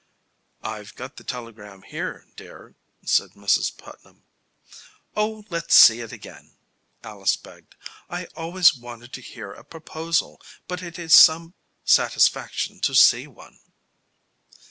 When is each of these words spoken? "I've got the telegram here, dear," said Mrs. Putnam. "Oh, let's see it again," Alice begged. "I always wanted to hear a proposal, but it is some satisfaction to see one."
"I've 0.63 0.95
got 0.95 1.17
the 1.17 1.23
telegram 1.23 1.83
here, 1.83 2.25
dear," 2.35 2.73
said 3.05 3.33
Mrs. 3.33 3.77
Putnam. 3.77 4.23
"Oh, 5.15 5.45
let's 5.51 5.75
see 5.75 5.99
it 5.99 6.11
again," 6.11 6.57
Alice 7.03 7.35
begged. 7.37 7.75
"I 8.09 8.25
always 8.35 8.73
wanted 8.73 9.13
to 9.13 9.21
hear 9.21 9.51
a 9.51 9.63
proposal, 9.63 10.41
but 10.67 10.81
it 10.81 10.97
is 10.97 11.13
some 11.13 11.53
satisfaction 11.85 12.79
to 12.79 12.95
see 12.95 13.27
one." 13.27 13.59